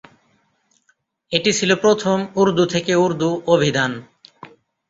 [1.31, 3.91] এটি ছিল প্রথম উর্দু থেকে উর্দু অভিধান।